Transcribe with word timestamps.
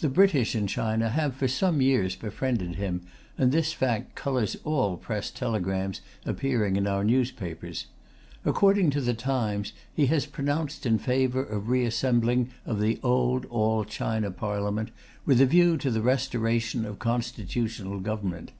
The 0.00 0.10
British 0.10 0.54
in 0.54 0.66
China 0.66 1.08
have, 1.08 1.34
for 1.36 1.48
some 1.48 1.80
years, 1.80 2.16
befriended 2.16 2.74
him, 2.74 3.00
and 3.38 3.50
this 3.50 3.72
fact 3.72 4.14
colours 4.14 4.58
all 4.62 4.98
Press 4.98 5.30
telegrams 5.30 6.02
appearing 6.26 6.76
in 6.76 6.86
our 6.86 7.02
newspapers. 7.02 7.86
According 8.44 8.90
to 8.90 9.00
The 9.00 9.14
Times, 9.14 9.72
he 9.94 10.04
has 10.08 10.26
pronounced 10.26 10.84
in 10.84 10.98
favour 10.98 11.40
of 11.42 11.64
the 11.64 11.70
reassembling 11.70 12.50
of 12.66 12.78
the 12.78 13.00
old 13.02 13.46
all 13.46 13.84
China 13.86 14.30
Parliament, 14.30 14.90
with 15.24 15.40
a 15.40 15.46
view 15.46 15.78
to 15.78 15.90
the 15.90 16.02
restoration 16.02 16.84
of 16.84 16.98
constitutional 16.98 18.00
government. 18.00 18.50